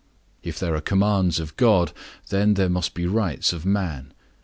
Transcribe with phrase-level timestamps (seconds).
[0.41, 1.91] If there are commands of God,
[2.29, 4.15] then there must be rights of man.